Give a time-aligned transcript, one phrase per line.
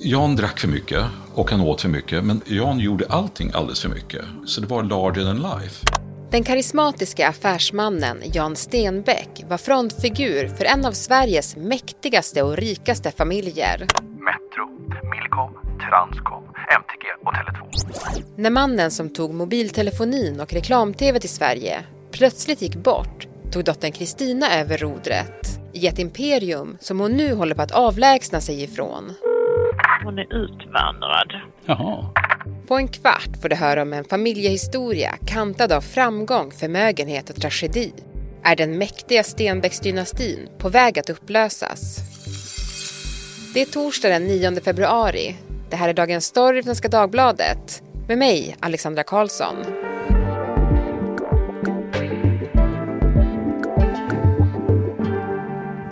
[0.00, 1.04] Jan drack för mycket
[1.34, 4.24] och han åt för mycket, men Jan gjorde allting alldeles för mycket.
[4.46, 5.86] Så det var larger than life.
[6.30, 13.78] Den karismatiska affärsmannen Jan Stenbeck var frontfigur för en av Sveriges mäktigaste och rikaste familjer.
[14.00, 14.68] Metro,
[15.10, 16.44] Milcom, Transcom,
[16.78, 18.24] MTG och Tele2.
[18.36, 24.60] När mannen som tog mobiltelefonin och reklam-tv till Sverige plötsligt gick bort tog dottern Kristina
[24.60, 29.14] över rodret i ett imperium som hon nu håller på att avlägsna sig ifrån.
[30.08, 31.32] Hon är utvandrad.
[31.64, 32.06] Jaha.
[32.68, 37.92] På en kvart får du höra om en familjehistoria kantad av framgång, förmögenhet och tragedi.
[38.42, 41.98] Är den mäktiga Stenbecksdynastin på väg att upplösas?
[43.54, 45.36] Det är torsdag den 9 februari.
[45.70, 49.56] Det här är Dagens Story från Svenska Dagbladet med mig, Alexandra Karlsson.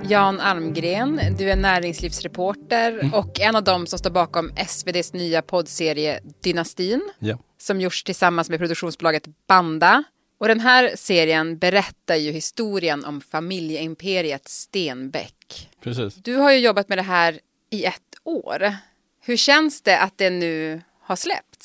[0.08, 3.14] Jan Almgren, du är näringslivsreporter Mm.
[3.14, 7.38] och en av dem som står bakom SVDs nya poddserie Dynastin Ja.
[7.58, 10.02] som gjorts tillsammans med produktionsbolaget Banda.
[10.38, 15.70] Och den här serien berättar ju historien om familjeimperiet Stenbeck.
[15.82, 16.14] Precis.
[16.14, 17.40] Du har ju jobbat med det här
[17.70, 18.76] i ett år.
[19.22, 21.55] Hur känns det att det nu har släppts?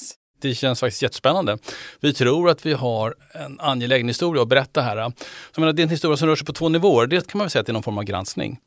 [0.42, 1.58] Det känns faktiskt jättespännande.
[2.00, 4.96] Vi tror att vi har en angelägen historia att berätta här.
[4.96, 5.14] Så
[5.56, 7.08] jag menar, det är en historia som rör sig på två nivåer.
[7.08, 8.60] Det kan man väl säga att det är någon form av granskning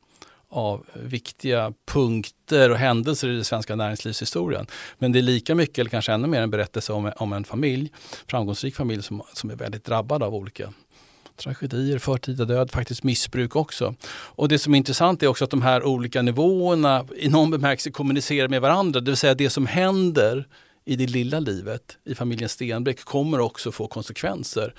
[0.49, 4.67] av viktiga punkter och händelser i den svenska näringslivshistorien.
[4.97, 7.91] Men det är lika mycket, eller kanske ännu mer, en berättelse om, om en familj,
[8.27, 10.73] framgångsrik familj som, som är väldigt drabbad av olika
[11.37, 13.95] tragedier, förtida död, faktiskt missbruk också.
[14.09, 17.91] Och det som är intressant är också att de här olika nivåerna i någon bemärkelse
[17.91, 18.99] kommunicerar med varandra.
[18.99, 20.47] Det vill säga det som händer
[20.87, 24.73] i det lilla livet i familjen Stenbeck kommer också få konsekvenser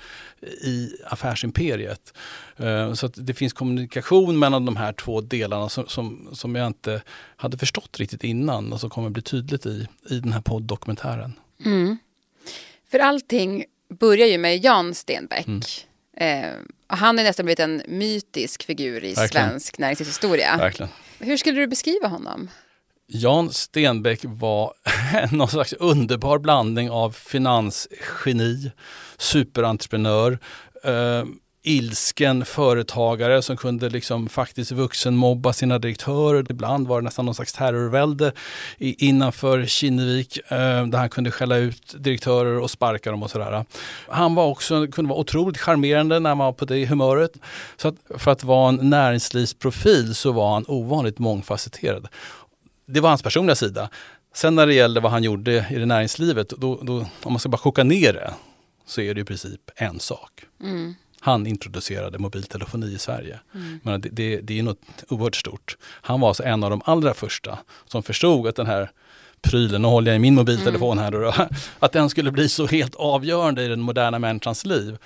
[0.63, 2.13] i affärsimperiet.
[2.57, 6.67] Eh, Så att det finns kommunikation mellan de här två delarna som, som, som jag
[6.67, 7.01] inte
[7.35, 11.33] hade förstått riktigt innan och som kommer bli tydligt i, i den här podddokumentären.
[12.91, 13.65] För allting
[13.99, 15.47] börjar ju med Jan Stenbeck.
[16.17, 16.51] Eh,
[16.89, 19.49] och han är nästan blivit en mytisk figur i Verkligen.
[19.49, 20.57] svensk näringslivshistoria.
[20.57, 20.89] Verkligen.
[21.19, 22.49] Hur skulle du beskriva honom?
[23.09, 24.73] Jan Stenbeck var
[25.31, 28.71] någon slags underbar blandning av finansgeni,
[29.17, 30.39] superentreprenör,
[30.83, 31.23] eh,
[31.67, 36.45] ilsken företagare som kunde liksom faktiskt vuxenmobba sina direktörer.
[36.49, 38.31] Ibland var det nästan någon slags terrorvälde
[38.77, 43.65] i, innanför Kinnevik eh, där han kunde skälla ut direktörer och sparka dem och sådär.
[44.07, 47.31] Han var också, kunde vara otroligt charmerande när man var på det humöret.
[47.77, 52.07] Så att för att vara en näringslivsprofil så var han ovanligt mångfacetterad
[52.87, 53.89] det var hans personliga sida.
[54.33, 57.49] Sen när det gäller vad han gjorde i det näringslivet, då, då, om man ska
[57.49, 58.33] bara koka ner det,
[58.85, 60.31] så är det i princip en sak.
[61.19, 63.39] Han introducerade mobiltelefoni i Sverige.
[63.83, 65.77] Men det, det, det är något oerhört stort.
[65.83, 68.91] Han var alltså en av de allra första som förstod att den här
[69.41, 71.33] prylen, nu håller jag i min mobiltelefon här, då,
[71.79, 74.97] att den skulle bli så helt avgörande i den moderna människans liv.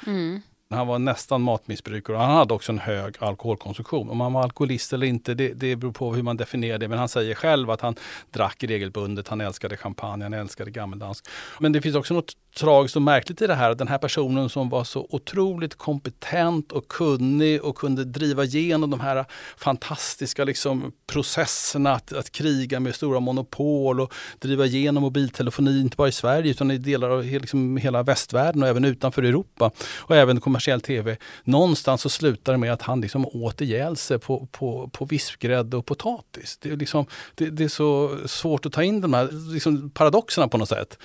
[0.72, 4.10] Han var nästan matmissbrukare och han hade också en hög alkoholkonsumtion.
[4.10, 6.88] Om han var alkoholist eller inte, det, det beror på hur man definierar det.
[6.88, 7.96] Men han säger själv att han
[8.32, 11.26] drack regelbundet, han älskade champagne, han älskade gammeldansk.
[11.60, 13.76] Men det finns också något tragiskt och märkligt i det här.
[13.76, 19.00] Den här personen som var så otroligt kompetent och kunnig och kunde driva igenom de
[19.00, 19.26] här
[19.58, 26.08] fantastiska liksom, processerna att, att kriga med stora monopol och driva igenom mobiltelefoni, inte bara
[26.08, 29.72] i Sverige utan i delar av liksom, hela västvärlden och även utanför Europa.
[29.98, 31.18] Och även kommersiell tv.
[31.44, 35.78] Någonstans så slutar det med att han liksom åt ihjäl sig på, på, på vispgrädde
[35.78, 36.58] och potatis.
[36.62, 40.48] Det är, liksom, det, det är så svårt att ta in de här liksom, paradoxerna
[40.48, 40.98] på något sätt.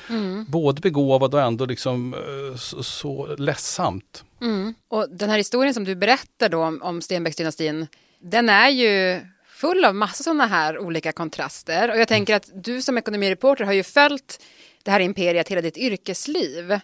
[0.49, 4.25] Både begåvad och ändå liksom, eh, så, så ledsamt.
[4.41, 4.75] Mm.
[4.89, 7.87] Och den här historien som du berättar då om, om Stenbecksdynastin,
[8.19, 11.91] den är ju full av massa sådana här olika kontraster.
[11.91, 14.43] Och jag tänker att du som ekonomireporter har ju följt
[14.83, 16.81] det här imperiet hela ditt yrkesliv.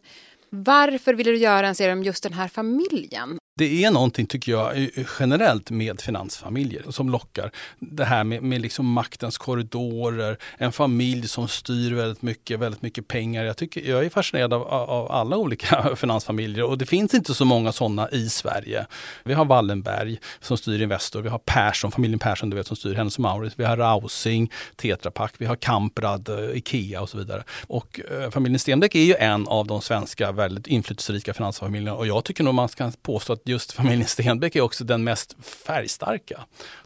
[0.50, 3.38] Varför ville du göra en serie om just den här familjen?
[3.54, 7.50] Det är någonting, tycker jag, generellt med finansfamiljer som lockar.
[7.78, 13.08] Det här med, med liksom maktens korridorer, en familj som styr väldigt mycket, väldigt mycket
[13.08, 13.44] pengar.
[13.44, 17.44] Jag, tycker, jag är fascinerad av, av alla olika finansfamiljer och det finns inte så
[17.44, 18.86] många sådana i Sverige.
[19.24, 22.94] Vi har Wallenberg som styr Investor, vi har Persson, familjen Persson du vet, som styr
[22.94, 27.44] Hennes Mauritz, vi har Rausing, Tetra Pak, vi har Kamprad, eh, Ikea och så vidare.
[27.66, 32.24] Och eh, familjen Stenbeck är ju en av de svenska väldigt inflytelserika finansfamiljerna och jag
[32.24, 36.40] tycker nog man kan påstå att just familjen Stenbeck är också den mest färgstarka.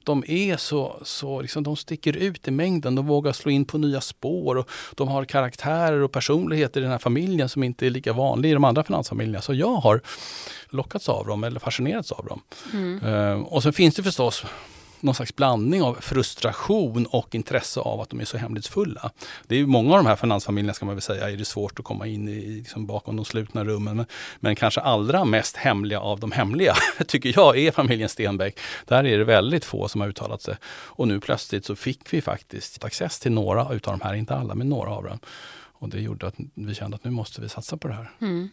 [0.04, 3.78] De är så, så liksom, de sticker ut i mängden, de vågar slå in på
[3.78, 7.90] nya spår och de har karaktärer och personligheter i den här familjen som inte är
[7.90, 9.42] lika vanlig i de andra finansfamiljerna.
[9.42, 10.00] Så jag har
[10.68, 12.40] lockats av dem eller fascinerats av dem.
[13.04, 14.44] Eh, och sen finns det förstås
[15.06, 19.10] någon slags blandning av frustration och intresse av att de är så hemlighetsfulla.
[19.46, 21.84] Det är många av de här finansfamiljerna ska man väl säga är det svårt att
[21.84, 23.96] komma in i liksom bakom de slutna rummen.
[23.96, 24.06] Men,
[24.40, 26.74] men kanske allra mest hemliga av de hemliga
[27.06, 28.58] tycker jag är familjen Stenbeck.
[28.84, 30.56] Där är det väldigt få som har uttalat sig.
[30.66, 34.54] Och nu plötsligt så fick vi faktiskt access till några utav de här, inte alla
[34.54, 35.18] men några av dem.
[35.78, 38.10] Och det gjorde att vi kände att nu måste vi satsa på det här.
[38.20, 38.48] Mm.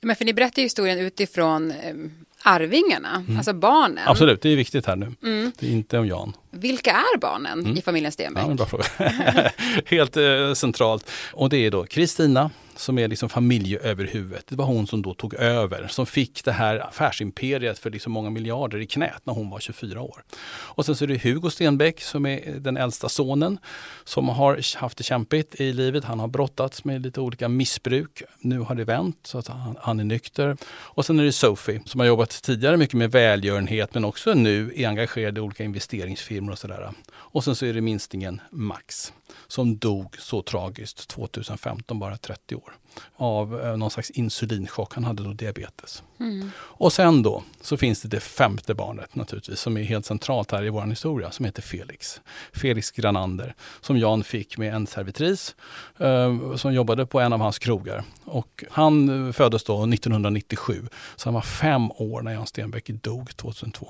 [0.00, 1.94] Ja, men för ni berättar historien utifrån eh,
[2.42, 3.36] arvingarna, Mm.
[3.36, 4.08] alltså barnen.
[4.08, 5.12] Absolut, det är viktigt här nu.
[5.22, 5.52] Mm.
[5.58, 6.36] Det är inte om Jan.
[6.50, 7.76] Vilka är barnen Mm.
[7.76, 8.44] i familjen Stenbeck?
[8.48, 8.84] Ja, bra fråga.
[9.86, 11.10] Helt eh, centralt.
[11.32, 14.44] Och det är då Kristina som är liksom familjeöverhuvudet.
[14.48, 18.30] Det var hon som då tog över, som fick det här affärsimperiet för liksom många
[18.30, 20.24] miljarder i knät när hon var 24 år.
[20.50, 23.58] Och sen så är det Hugo Stenbeck som är den äldsta sonen
[24.04, 26.04] som har haft det kämpigt i livet.
[26.04, 28.22] Han har brottats med lite olika missbruk.
[28.38, 30.56] Nu har det vänt så att han, han är nykter.
[30.70, 34.72] Och sen är det Sophie som har jobbat tidigare mycket med välgörenhet men också nu
[34.76, 36.90] är engagerad i olika investeringsfirmor och sådär.
[37.12, 39.12] Och sen så är det minstingen Max
[39.46, 42.72] som dog så tragiskt 2015, bara 30 år,
[43.16, 44.94] av eh, någon slags insulinchock.
[44.94, 46.02] Han hade då diabetes.
[46.20, 46.50] Mm.
[46.56, 50.64] Och sen då så finns det det femte barnet naturligtvis som är helt centralt här
[50.64, 52.20] i vår historia som heter Felix.
[52.52, 55.54] Felix Granander som Jan fick med en servitris
[55.98, 58.04] eh, som jobbade på en av hans krogar.
[58.24, 60.86] Och han eh, föddes då 1997
[61.16, 63.88] så han var fem år när Jan Stenbeck dog 2002.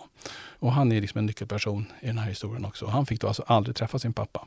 [0.58, 2.86] Och han är liksom en nyckelperson i den här historien också.
[2.86, 4.46] Han fick då alltså aldrig träffa sin pappa.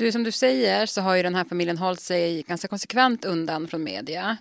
[0.00, 3.68] Du, som du säger så har ju den här familjen hållit sig ganska konsekvent undan
[3.68, 4.36] från media.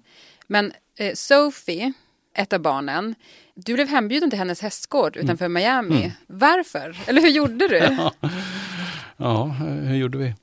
[0.48, 1.94] Men eh, Sophie,
[2.34, 3.16] ett av barnen,
[3.56, 6.12] du blev hembjuden till hennes hästgård utanför Miami.
[6.28, 6.98] Varför?
[7.08, 7.98] Eller hur gjorde du?
[9.18, 9.44] Ja,
[9.84, 10.34] hur gjorde vi?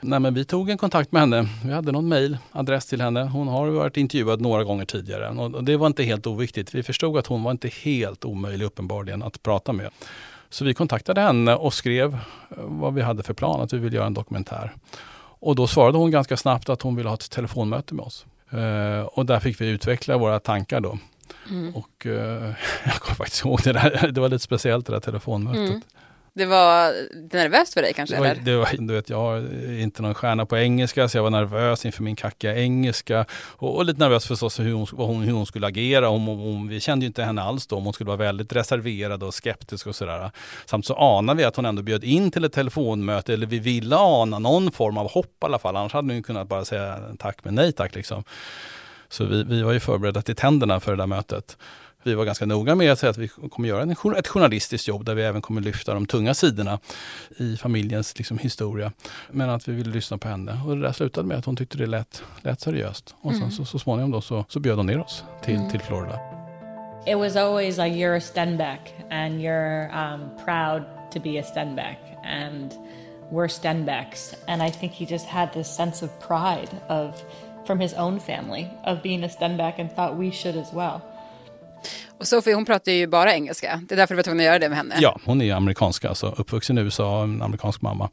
[0.00, 1.48] Nej, men vi tog en kontakt med henne.
[1.64, 3.24] Vi hade någon mejladress till henne.
[3.24, 6.74] Hon har varit intervjuad några gånger tidigare och det var inte helt oviktigt.
[6.74, 9.90] Vi förstod att hon var inte helt omöjlig uppenbarligen att prata med.
[10.50, 12.18] Så vi kontaktade henne och skrev eh,
[12.56, 14.72] vad vi hade för plan, att vi ville göra en dokumentär.
[15.38, 18.26] Och då svarade hon ganska snabbt att hon ville ha ett telefonmöte med oss.
[18.50, 20.98] Eh, och där fick vi utveckla våra tankar då.
[21.74, 22.52] Och eh,
[22.84, 25.68] jag kommer faktiskt ihåg det där, det var lite speciellt det där telefonmötet.
[25.68, 25.82] Mm.
[26.36, 26.92] Det var
[27.32, 28.16] nervöst för dig kanske?
[28.16, 28.42] Det var, eller?
[28.42, 31.86] det var, du vet, jag är inte någon stjärna på engelska så jag var nervös
[31.86, 33.26] inför min kackiga engelska.
[33.32, 36.08] Och, och lite nervös förstås hur hon, hur hon skulle agera.
[36.08, 38.52] Om, om, om, vi kände ju inte henne alls då, om hon skulle vara väldigt
[38.52, 40.30] reserverad och skeptisk och sådär.
[40.66, 43.96] Samt så anade vi att hon ändå bjöd in till ett telefonmöte, eller vi ville
[43.96, 45.76] ana någon form av hopp i alla fall.
[45.76, 48.24] Annars hade hon ju kunnat bara säga tack men nej tack liksom.
[49.08, 51.56] Så vi, vi var ju förberedda till tänderna för det där mötet.
[52.06, 55.04] Vi var ganska noga med att säga att vi kommer göra en, ett journalistiskt jobb
[55.04, 56.78] där vi även kommer lyfta de tunga sidorna
[57.36, 58.92] i familjens liksom, historia.
[59.30, 60.60] Men att vi ville lyssna på henne.
[60.66, 63.14] Och det där slutade med att hon tyckte det lät, lät seriöst.
[63.20, 66.18] Och sen så, så småningom då så, så bjöd hon ner oss till, till Florida.
[67.06, 70.82] It was always like you're a Stenbeck and you're um, proud
[71.12, 72.72] to be a Stenbeck and
[73.32, 74.34] we're Stenbecks.
[74.48, 77.22] And I think he just had this sense of pride of
[77.66, 81.02] from his own family of being a Stenbeck and thought we should as well.
[82.18, 83.80] Och Sophie hon pratar ju bara engelska.
[83.88, 84.94] Det är därför du var tvungen att göra det med henne.
[85.00, 88.10] Ja, hon är amerikanska, alltså uppvuxen i USA, en amerikansk mamma.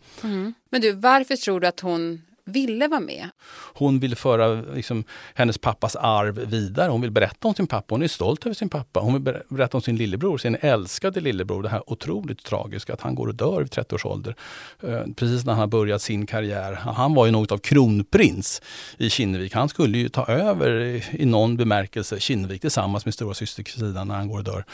[0.70, 3.30] Men du, varför tror du att hon ville vara med?
[3.74, 5.04] Hon vill föra liksom,
[5.36, 6.92] hennes pappas arv vidare.
[6.92, 7.96] Hon vill berätta om sin pappa.
[7.96, 9.00] Hon är stolt över sin pappa.
[9.00, 11.64] Hon vill ber- berätta om sin lillebror, sin älskade lillebror.
[11.64, 14.36] Det här otroligt tragiska att han går och dör vid 30 års ålder.
[14.84, 16.74] Eh, precis när han har börjat sin karriär.
[16.74, 18.62] Han var ju något av kronprins
[18.98, 19.54] i Kinnevik.
[19.54, 20.70] Han skulle ju ta över
[21.12, 24.66] i, någon bemärkelse Kinnevik tillsammans med stora syster Kristina när han går och dör.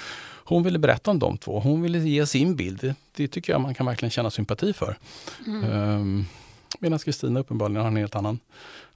[0.44, 1.60] Hon ville berätta om de två.
[1.60, 2.94] Hon ville ge sin bild.
[3.16, 4.98] Det, tycker jag man kan verkligen känna sympati för.
[5.46, 6.26] Um,
[6.80, 8.40] Medan Kristina uppenbarligen har en helt annan,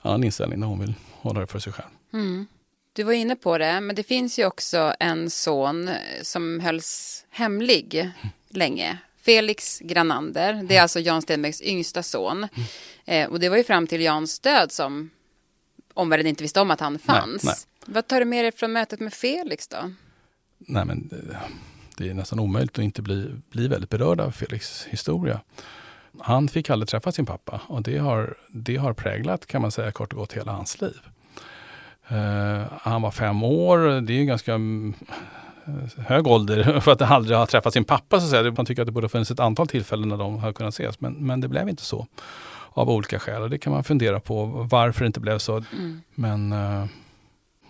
[0.02, 1.90] annan inställning när hon vill hålla det för sig själv.
[2.94, 5.90] Du var inne på det, men det finns ju också en son
[6.22, 8.12] som hölls hemlig
[8.50, 8.98] länge.
[9.22, 12.48] Felix Granander, det är alltså Jan Stenbecks yngsta son.
[13.06, 15.10] Eh, och det var ju fram till Jans död som
[15.94, 17.44] omvärlden inte visste om att han fanns.
[17.44, 17.56] nej.
[17.86, 19.92] Vad tar du med dig från mötet med Felix då?
[20.58, 21.38] Nej, men det,
[21.98, 25.42] det är nästan omöjligt att inte bli, bli väldigt berörd av Felix historia.
[26.20, 29.91] Han fick aldrig träffa sin pappa och det har, det har präglat kan man säga
[29.91, 31.00] kort och gott hela hans liv.
[32.08, 34.93] Eh, han var fem år, det är ju ganska mm,
[35.98, 38.20] hög ålder för att aldrig ha träffat sin pappa.
[38.20, 38.53] Så att säga.
[38.58, 41.00] Man tycker att det borde ha funnits ett antal tillfällen när de har kunnat ses.
[41.00, 42.08] Men, men det blev inte så
[42.70, 43.41] av olika skäl.
[43.41, 45.55] Och det kan man fundera på varför det inte blev så.
[45.55, 46.01] Mm.
[46.15, 46.86] Men, eh,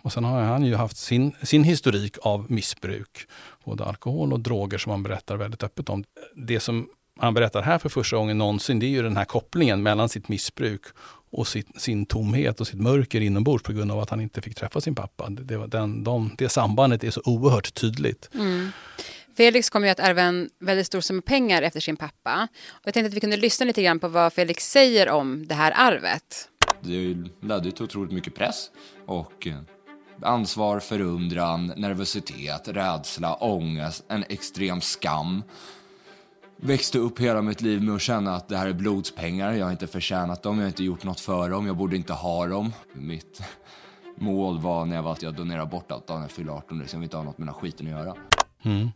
[0.02, 3.28] och sen har han ju haft sin, sin historik av missbruk.
[3.64, 6.04] Både alkohol och droger som han berättar väldigt öppet om.
[6.36, 6.88] Det som
[7.20, 10.28] han berättar här för första gången någonsin, det är ju den här kopplingen mellan sitt
[10.28, 10.82] missbruk
[11.32, 14.56] och sitt, sin tomhet och sitt mörker inombords på grund av att han inte fick
[14.56, 15.30] träffa sin pappa.
[15.30, 18.30] Det, det, den, de, det sambandet är så oerhört tydligt.
[18.34, 18.72] Mm.
[19.38, 22.48] Felix kommer ju att ärva en väldigt stor summa pengar efter sin pappa.
[22.70, 25.56] Och jag tänkte att vi kunde lyssna lite grann på vad Felix säger om det
[25.56, 26.50] här arvet.
[26.82, 28.72] Det ledde till otroligt mycket press
[29.06, 29.56] och eh,
[30.22, 35.44] ansvar, förundran, nervositet, rädsla, ångest, en extrem skam.
[36.66, 39.72] Växte upp hela mitt liv med att känna att det här är blodspengar, jag har
[39.72, 42.74] inte förtjänat dem, jag har inte gjort något för dem, jag borde inte ha dem.
[42.94, 43.42] Mitt
[44.16, 46.96] mål var när jag var att jag donerar bort allt när jag fyller 18, så
[46.96, 48.16] jag vill inte ha något med den här skiten att göra.
[48.64, 48.90] Mm.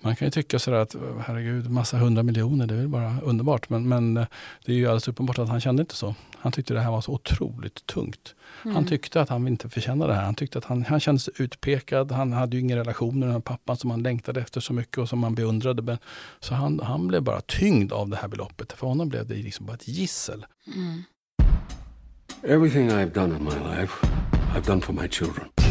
[0.00, 3.68] Man kan ju tycka sådär att herregud, massa hundra miljoner, det är väl bara underbart.
[3.68, 4.26] Men, men eh,
[4.64, 6.14] det är ju alldeles uppenbart att han kände inte så.
[6.38, 8.34] Han tyckte det här var så otroligt tungt.
[8.64, 8.74] Mm.
[8.74, 10.24] Han tyckte att han inte förtjänade det här.
[10.24, 12.12] Han tyckte att han, han kände sig utpekad.
[12.12, 14.98] Han hade ju ingen relation med den här pappan som han längtade efter så mycket
[14.98, 15.82] och som han beundrade.
[15.82, 15.98] Men,
[16.40, 18.72] så han, han blev bara tyngd av det här beloppet.
[18.72, 20.46] För honom blev det liksom bara ett gissel.
[20.74, 21.02] Mm.
[22.42, 24.06] Everything I've done in my life,
[24.54, 25.65] I've done for my children.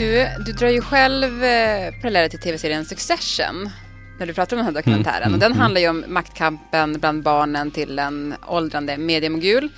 [0.00, 3.70] Du, du drar ju själv eh, paralleller till tv-serien Succession
[4.18, 5.22] när du pratar om den här dokumentären.
[5.22, 9.68] Mm, och den mm, handlar ju om maktkampen bland barnen till en åldrande mediemogul.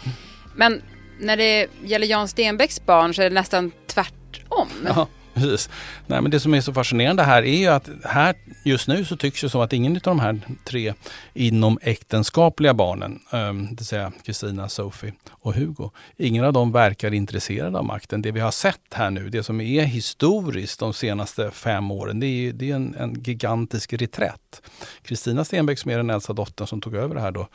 [0.55, 0.83] Men
[1.21, 4.69] när det gäller Jan Stenbecks barn så är det nästan tvärtom.
[4.87, 5.71] Ja, precis.
[6.07, 8.35] Nej, men det som är så fascinerande här är ju att här
[8.65, 10.95] just nu så tycks det som att ingen av de här tre
[11.35, 17.15] inom äktenskapliga barnen, ehm, det vill säga Kristina, Sophie och Hugo, ingen av dem verkar
[17.15, 18.23] intresserad av makten.
[18.23, 22.27] Det vi har sett här nu, det som är historiskt de senaste fem åren, det
[22.27, 24.63] är, det är en, en gigantisk reträtt.
[25.03, 27.49] Kristina Stenbeck som är den äldsta dottern som tog över det här då,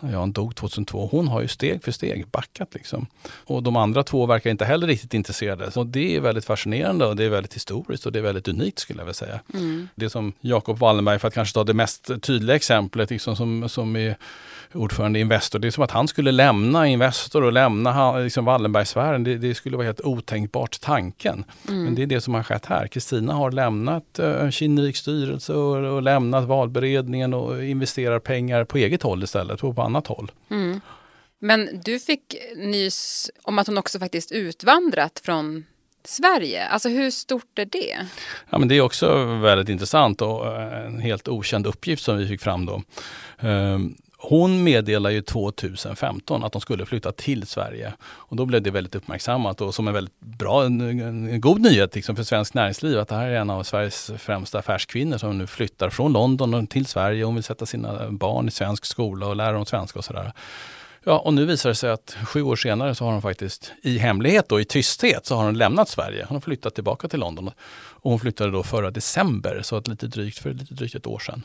[0.00, 1.08] när Jan dog 2002.
[1.10, 2.74] Hon har ju steg för steg backat.
[2.74, 3.06] Liksom.
[3.44, 5.70] Och de andra två verkar inte heller riktigt intresserade.
[5.70, 8.78] Så det är väldigt fascinerande och det är väldigt historiskt och det är väldigt unikt
[8.78, 9.40] skulle jag vilja säga.
[9.54, 9.88] Mm.
[9.94, 13.96] Det som Jakob Wallenberg, för att kanske ta det mest tydliga exemplet, liksom som, som
[13.96, 14.16] är
[14.76, 15.58] ordförande i Investor.
[15.58, 19.24] Det är som att han skulle lämna Investor och lämna liksom Wallenbergsfären.
[19.24, 21.44] Det, det skulle vara helt otänkbart tanken.
[21.68, 21.84] Mm.
[21.84, 22.86] Men det är det som har skett här.
[22.86, 29.02] Kristina har lämnat uh, Kinneviks styrelse och, och, lämnat valberedningen och investerar pengar på eget
[29.02, 30.32] håll istället, på annat håll.
[30.50, 30.80] Mm.
[31.38, 35.64] Men du fick nys om att hon också faktiskt utvandrat från
[36.04, 36.66] Sverige.
[36.66, 38.06] Alltså hur stort är det?
[38.50, 42.40] Ja, men det är också väldigt intressant och en helt okänd uppgift som vi fick
[42.40, 42.82] fram då.
[44.28, 47.92] Hon meddelade ju 2015 att de skulle flytta till Sverige.
[48.02, 51.94] Och då blev det väldigt uppmärksammat och som en väldigt bra, en, en god nyhet
[51.94, 55.46] liksom för svensk näringsliv att det här är en av Sveriges främsta affärskvinnor som nu
[55.46, 59.52] flyttar från London till Sverige Hon vill sätta sina barn i svensk skola och lära
[59.52, 60.32] dem svenska och sådär.
[61.04, 63.98] Ja, och nu visar det sig att sju år senare så har hon faktiskt i
[63.98, 66.24] hemlighet och i tysthet så har hon lämnat Sverige.
[66.28, 67.50] Hon har flyttat tillbaka till London.
[67.76, 71.18] Och hon flyttade då förra december, så att lite drygt, för lite drygt ett år
[71.18, 71.42] sedan.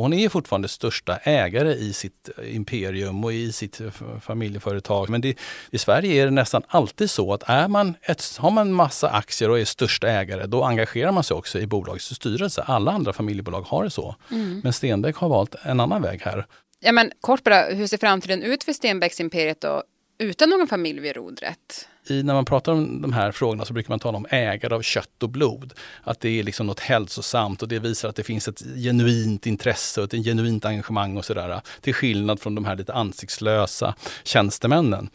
[0.00, 3.80] Och hon är fortfarande största ägare i sitt imperium och i sitt
[4.22, 5.08] familjeföretag.
[5.08, 5.38] Men det,
[5.70, 9.50] i Sverige är det nästan alltid så att är man ett, har man massa aktier
[9.50, 12.62] och är största ägare, då engagerar man sig också i bolagets styrelse.
[12.62, 14.16] Alla andra familjebolag har det så.
[14.30, 14.60] Mm.
[14.64, 16.46] Men Stenbeck har valt en annan väg här.
[16.80, 19.82] Ja, men kort bara, hur ser framtiden ut för Stenbecks imperiet då,
[20.20, 21.88] utan någon familj vid rodret?
[22.06, 24.82] I, när man pratar om de här frågorna så brukar man tala om ägare av
[24.82, 25.72] kött och blod.
[26.04, 30.00] Att det är liksom något hälsosamt och det visar att det finns ett genuint intresse
[30.00, 31.60] och ett genuint engagemang och sådär.
[31.80, 35.10] Till skillnad från de här lite ansiktslösa tjänstemännen.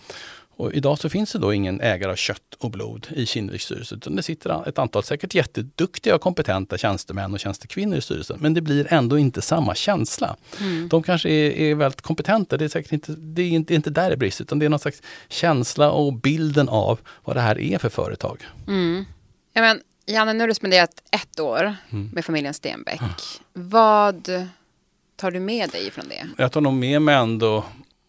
[0.58, 3.96] Och idag så finns det då ingen ägare av kött och blod i Kinneviks styrelse,
[3.96, 8.38] utan det sitter ett antal säkert jätteduktiga och kompetenta tjänstemän och tjänstekvinnor i styrelsen.
[8.42, 10.36] Men det blir ändå inte samma känsla.
[10.60, 10.88] Mm.
[10.90, 14.10] De kanske är, är, väldigt kompetenta, det är säkert inte, det är inte, inte där
[14.10, 17.78] det brister, utan det är någon slags känsla och bilden av vad det här är
[17.78, 18.46] för företag.
[18.68, 19.06] Mm.
[19.54, 22.10] Ja, men, Janne, nu har du spenderat ett år mm.
[22.14, 23.02] med familjen Stenbeck.
[23.54, 24.30] Vad
[25.16, 26.28] tar du med dig från det?
[26.38, 27.64] Jag tar nog med mig ändå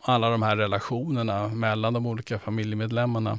[0.09, 3.39] alla de här relationerna mellan de olika familjemedlemmarna.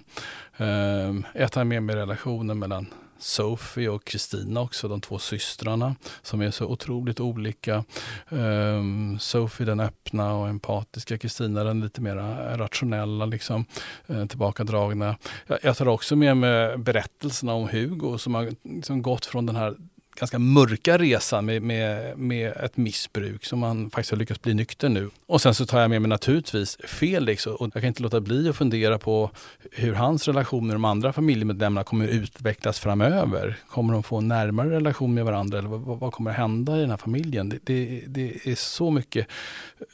[0.58, 2.88] Eh, jag tar med mig relationen mellan
[3.20, 7.84] Sophie och Kristina också, de två systrarna som är så otroligt olika.
[8.30, 12.16] Um, Sophie den öppna och empatiska, Kristina den lite mer
[12.58, 13.66] rationella, liksom,
[14.10, 15.18] uh, tillbakadragna.
[15.48, 19.56] Jag, jag tar också med mig berättelserna om Hugo som har liksom gått från den
[19.56, 19.76] här
[20.20, 24.90] ganska mörka resan med, med, med ett missbruk som man faktiskt har lyckats bli nykter
[24.90, 25.10] nu.
[25.26, 28.50] Och sen så tar jag med mig naturligtvis Felix och jag kan inte låta bli
[28.50, 29.32] att fundera på
[29.72, 33.58] hur hans relation med de andra familjemedlemmarna kommer utvecklas framöver.
[33.70, 36.90] Kommer de få en närmare relation med varandra eller vad, vad kommer hända i den
[36.90, 37.50] här familjen?
[37.50, 39.28] Det, det, det, är så mycket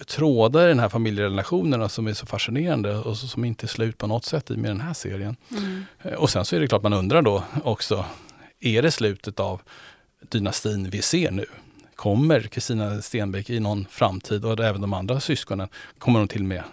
[0.08, 4.08] trådar i den här familjerelationerna som är så fascinerande och som inte är slut på
[4.08, 5.36] något sätt i med den här serien.
[5.51, 5.84] Mm.
[6.18, 8.06] Och sen så är det klart man undrar då också,
[8.60, 9.62] är det slutet av
[10.30, 11.46] dynastin vi ser nu?
[11.96, 16.48] Kommer Kristina Stenbeck i någon framtid och även de andra syskonen, kommer de till och
[16.48, 16.63] med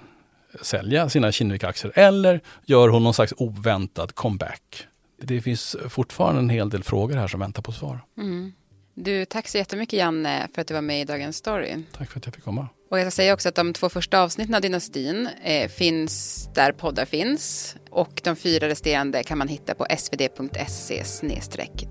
[0.62, 4.87] sälja sina Kinnevik-aktier eller gör hon någon slags oväntad comeback?
[5.23, 8.00] Det finns fortfarande en hel del frågor här som väntar på svar.
[8.19, 8.52] Mm.
[8.95, 11.76] Du, tack så jättemycket Janne för att du var med i Dagens Story.
[11.92, 12.69] Tack för att jag fick komma.
[12.90, 16.73] Och jag ska säga också att de två första avsnitten av Dynastin eh, finns där
[16.73, 17.76] poddar finns.
[17.90, 21.04] Och de fyra resterande kan man hitta på svd.se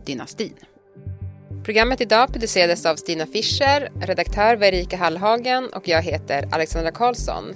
[0.06, 0.54] dynastin.
[1.64, 7.56] Programmet idag producerades av Stina Fischer, redaktör var Erika Hallhagen och jag heter Alexandra Karlsson.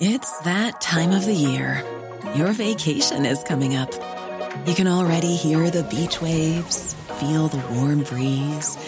[0.00, 1.82] It's that time of the year.
[2.36, 3.90] Your vacation is coming up.
[4.66, 8.78] You can already hear the beach waves, feel the warm breeze,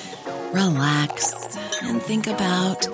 [0.52, 1.34] relax
[1.82, 2.88] and think about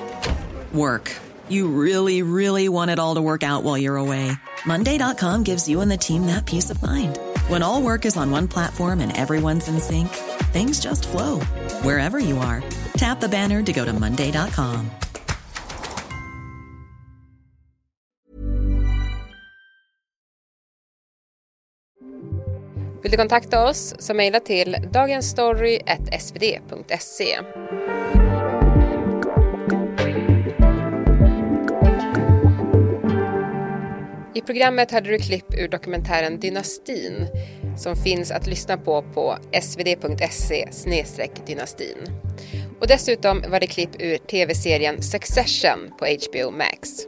[0.73, 1.11] work.
[1.49, 4.31] You really, really want it all to work out while you're away.
[4.67, 7.19] Monday.com gives you and the team that peace of mind.
[7.49, 10.09] When all work is on one platform and everyone's in sync,
[10.53, 11.41] things just flow
[11.83, 12.63] wherever you are.
[12.97, 14.91] Tap the banner to go to Monday.com.
[23.03, 27.39] Vill du kontakta oss så mejla till dagensstory.svd.se.
[34.37, 37.29] I programmet hörde du klipp ur dokumentären Dynastin
[37.79, 40.69] som finns att lyssna på på svd.se
[41.47, 41.97] dynastin.
[42.81, 47.07] Och dessutom var det klipp ur tv-serien Succession på HBO Max.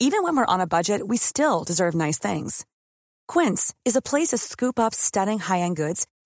[0.00, 2.64] Even when we're on a budget we still deserve nice things.
[3.32, 6.06] Quince is a place to scoop up stunning high-end goods